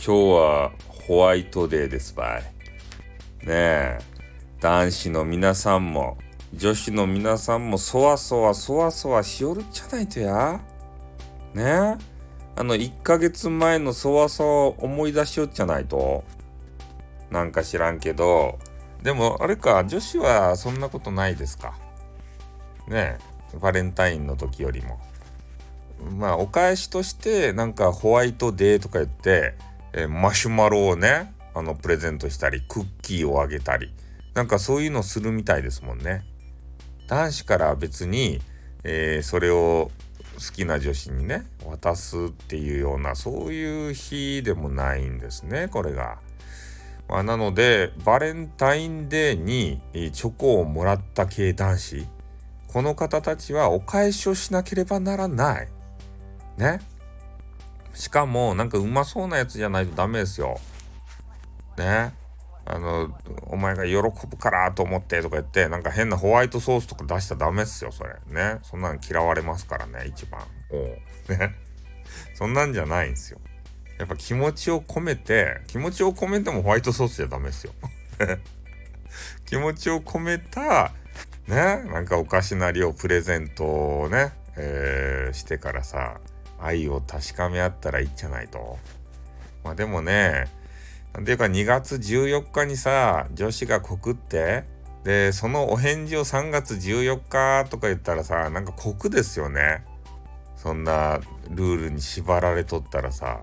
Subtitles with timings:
[0.00, 2.42] 今日はホワイトデーですばい。
[3.44, 3.98] ねえ、
[4.60, 6.16] 男子の皆さんも、
[6.54, 10.60] 女子の皆さんもそわそわそわそわしよるじゃないとや。
[11.52, 11.96] ねえ、
[12.56, 16.22] あの1ヶ月前のそわそわを思い出しよっちゃないと。
[17.30, 18.56] なんか知らんけど、
[19.02, 21.74] でもあれか、女子はそんなことないですか。
[22.86, 23.18] ね
[23.52, 25.00] え、バレンタインの時よりも。
[26.16, 29.54] まあお返しとしてなんかホワイトデーとか言って、
[29.92, 33.92] えー、マシュマロをねあのプレゼントしたりクッキーをあげたり
[34.34, 36.24] なんかそういうのするみたいですもんね。
[37.08, 38.40] 男子から別に、
[38.84, 39.90] えー、それを
[40.34, 46.18] 好きな女子にね渡すっていうようなそういう日でもないんですねこれが。
[47.08, 49.80] まあ、なのでバレンタインデーに
[50.12, 52.06] チョコをもらった系男子
[52.68, 55.68] この方たちはお返しをしなければならない。
[56.58, 56.80] ね。
[57.98, 60.60] しかも、なんかうまそうなやつじゃないとダメですよ。
[61.76, 62.14] ね。
[62.64, 63.12] あの、
[63.48, 63.96] お前が喜
[64.26, 68.14] ぶからと思ってとか言って、なんか変なホワイトソースとか出したらダメっすよ、それ。
[68.28, 68.60] ね。
[68.62, 70.40] そんなの嫌われますからね、一番。
[70.70, 71.32] お。
[71.32, 71.56] ね。
[72.34, 73.40] そんなんじゃないんですよ。
[73.98, 77.72] やっぱ気持ちを込めて、気持ちを込めてもホワイトソースじゃダメですよ。
[79.46, 80.92] 気持ちを込めた、
[81.48, 83.64] ね、なんかお菓子なりをプレゼント
[84.02, 86.20] をね、えー、してからさ、
[86.60, 88.78] 愛を確かめ合ったらいいんじゃないと。
[89.64, 90.46] まあでもね、
[91.14, 94.64] なんていうか2月14日にさ、女子が告って、
[95.04, 99.84] で、そのお返事を3月14日とか言ったらさ、なんか酷ですよね。
[100.56, 101.20] そんな
[101.50, 103.40] ルールに縛られとったらさ、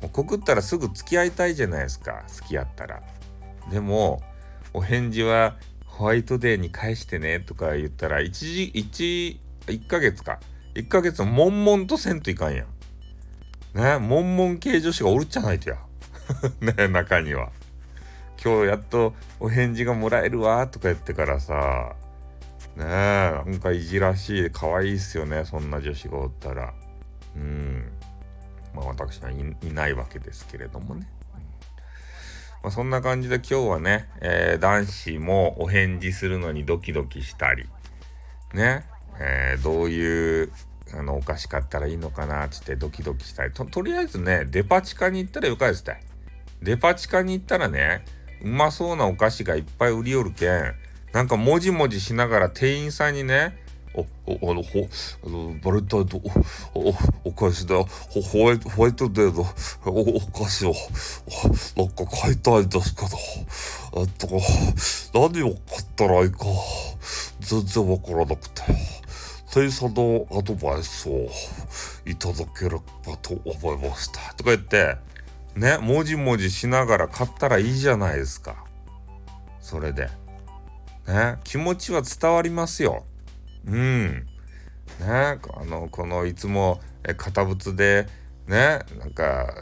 [0.00, 3.02] もう告ったらすぐ付き合いたいじゃないですか、好きやったら。
[3.70, 4.22] でも、
[4.72, 10.40] お返事はホワイトデーに返してねとか言ったら、1時、1、1ヶ月か。
[10.74, 12.66] 1ヶ月悶々とせんといかんやん。
[13.78, 15.78] ね、悶々系女子がおるっちゃないとや。
[16.60, 17.50] ね、中には。
[18.42, 21.94] 今日やっとお返事がもらえるわとか言ってからさ、
[22.76, 26.74] ねえ、なんかいじらしい、可愛いっすよね、そんな女子がおったら。
[27.36, 27.90] うん。
[28.74, 31.08] まあ私はいないわけですけれどもね。
[32.62, 37.68] まあ、そんな感じで今日はね、えー、男子もお返事するのにドキドキしたり、
[38.54, 38.86] ね、
[39.20, 40.52] えー、どういう
[40.92, 43.64] あのお菓子買ったらいいのかなってってドキドキしたいと。
[43.64, 45.96] とりあえずね、デパ地下に行ったらよかですて。
[46.62, 48.04] デパ地下に行ったらね、
[48.42, 50.74] うまそうなお菓子がいっぱい売りよるけん、
[51.12, 53.56] なんかもじもじしながら店員さんにね、
[53.94, 54.88] お、お、あの、ほ、
[55.24, 56.20] あの、バレンタインと、
[56.74, 56.94] お、お、
[57.24, 59.46] お菓子だ、ホホワイト、ホワイトデーの
[59.86, 60.74] お、お菓子を、
[61.76, 63.08] なんか買いたいんですけど、
[64.00, 64.26] えっと、
[65.14, 66.38] 何を買ったらいいか、
[67.40, 68.62] 全然わからなくて。
[69.54, 71.28] 店員さんのアドバイスを
[72.04, 74.34] いただければと思いました。
[74.34, 74.96] とか言って、
[75.54, 78.64] ね、もじもじしながら買ったらいいじゃないですか。
[79.60, 80.08] それで。
[81.06, 83.04] ね、気持ちは伝わりますよ。
[83.64, 84.26] うん。
[84.98, 86.80] ね、あの、このいつも
[87.16, 88.08] 堅物で、
[88.48, 89.54] ね、なんか、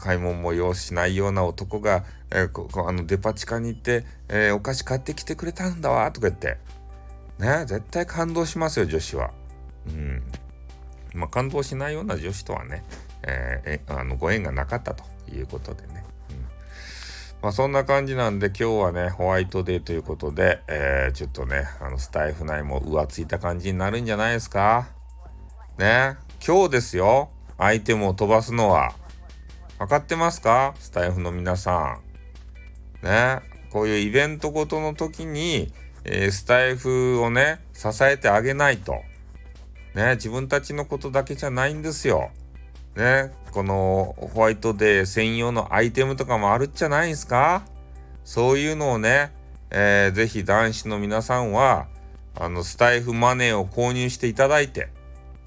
[0.00, 6.56] 買い物も用しないような男が、えこあのデパ地下に行って、えー、お菓子買ってきてくれたんだわ、とか言って。
[7.38, 9.30] ね絶対感動しますよ女子は。
[9.88, 10.22] うん。
[11.14, 12.84] まあ、感動しないような女子とはね、
[13.22, 16.04] えー、あのご縁がなかったということでね。
[17.42, 24.88] まあ、そんな感じなんで今日はねホワイトデーということで、え、ちょっとねあのスタイフ内も浮ついた感じになるんじゃないですか？
[25.78, 26.16] ね？
[26.44, 27.30] 今日ですよ。
[27.58, 28.94] アイテムを飛ばすのは。
[29.78, 30.74] 分かってますか？
[30.78, 31.98] スタイフの皆さ
[33.02, 33.06] ん。
[33.06, 33.40] ね？
[33.70, 35.72] こういうイベントごとの時に
[36.08, 39.02] えー、スタイフをね、支えてあげないと。
[39.94, 42.30] ね、自分たちのことだけじゃないんですよ。
[42.94, 47.64] ね、このホワイトデー専用のアイテムとかもあるっちゃないんすか？
[48.24, 49.32] そういうのをね、
[49.70, 51.88] えー、ぜひ男子の皆さんは、
[52.36, 54.88] あの、スタイフマネーを購入していただいて、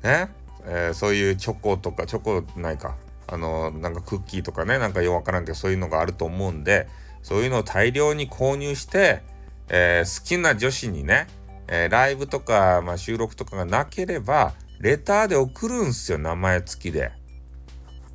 [0.04, 0.30] ね、
[0.66, 2.96] えー、そういうチョコとか、チョコないか、
[3.28, 6.88] あの、なんかクッキーとかね、なんかよくわからんけど、そういうのがあると思うんで、
[7.22, 9.22] そういうのを大量に購入して、
[9.70, 11.28] えー、好きな女子にね、
[11.68, 17.12] えー、ライブとか、まあ、収録とかがなければ、レターで送るんすよ、名前付きで。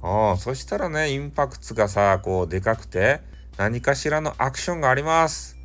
[0.03, 3.21] あそしたらね、インパクトがさ、こう、でかくて、
[3.57, 5.57] 何かしらのアクションがあります。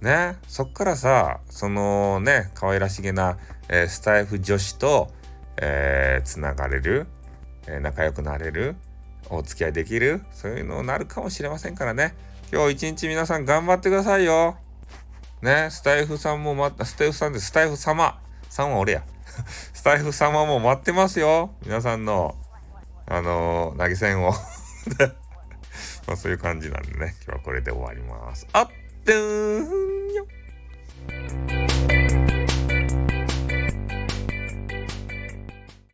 [0.00, 3.38] ね、そっからさ、そのね、可愛らしげな、
[3.68, 5.10] えー、スタイフ女子と、
[5.56, 7.06] えー、つながれる、
[7.66, 8.76] えー、仲良くなれる、
[9.30, 12.14] お付き合いできる、そういうのになるかもしれませんからね。
[12.52, 14.58] 今日一日皆さん頑張ってくださいよ。
[15.44, 18.18] ね、スタイフさんも待った、スタイフさんで、スタイフ様。
[18.48, 19.02] さんは俺や。
[19.74, 21.54] スタイフ様も待ってますよ。
[21.66, 22.34] 皆さんの、
[23.06, 24.32] あのー、投げ銭を
[26.06, 28.46] まあそういう感じなんでね、今日はこれで終わります。
[28.54, 28.68] あっ、
[29.04, 29.93] てーん